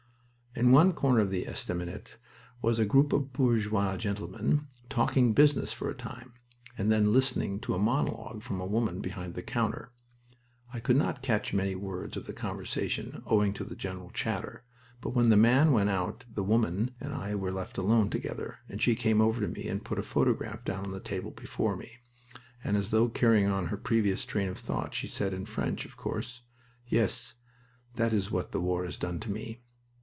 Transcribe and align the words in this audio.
In 0.53 0.73
one 0.73 0.91
corner 0.91 1.21
of 1.21 1.31
the 1.31 1.45
estaminet 1.45 2.17
was 2.61 2.77
a 2.77 2.83
group 2.83 3.13
of 3.13 3.31
bourgeois 3.31 3.95
gentlemen 3.95 4.67
talking 4.89 5.31
business 5.31 5.71
for 5.71 5.89
a 5.89 5.95
time, 5.95 6.33
and 6.77 6.91
then 6.91 7.13
listening 7.13 7.61
to 7.61 7.73
a 7.73 7.79
monologue 7.79 8.43
from 8.43 8.57
the 8.57 8.65
woman 8.65 8.99
behind 8.99 9.33
the 9.33 9.41
counter. 9.41 9.93
I 10.73 10.81
could 10.81 10.97
not 10.97 11.21
catch 11.21 11.53
many 11.53 11.73
words 11.73 12.17
of 12.17 12.25
the 12.27 12.33
conversation, 12.33 13.23
owing 13.25 13.53
to 13.53 13.63
the 13.63 13.77
general 13.77 14.09
chatter, 14.09 14.65
but 14.99 15.11
when 15.11 15.29
the 15.29 15.37
man 15.37 15.71
went 15.71 15.89
out 15.89 16.25
the 16.29 16.43
woman 16.43 16.91
and 16.99 17.13
I 17.13 17.33
were 17.33 17.53
left 17.53 17.77
alone 17.77 18.09
together, 18.09 18.57
and 18.67 18.81
she 18.81 18.93
came 18.93 19.21
over 19.21 19.39
to 19.39 19.47
me 19.47 19.69
and 19.69 19.85
put 19.85 19.99
a 19.99 20.03
photograph 20.03 20.65
down 20.65 20.83
on 20.83 20.91
the 20.91 20.99
table 20.99 21.31
before 21.31 21.77
me, 21.77 21.91
and, 22.61 22.75
as 22.75 22.91
though 22.91 23.07
carrying 23.07 23.47
on 23.47 23.67
her 23.67 23.77
previous 23.77 24.25
train 24.25 24.49
of 24.49 24.57
thought, 24.59 24.93
said, 24.95 25.33
in 25.33 25.45
French, 25.45 25.85
of 25.85 25.95
course: 25.95 26.41
"Yes, 26.87 27.35
that 27.95 28.11
is 28.11 28.31
what 28.31 28.51
the 28.51 28.59
war 28.59 28.83
has 28.83 28.97
done 28.97 29.21
to 29.21 29.31
me." 29.31 29.61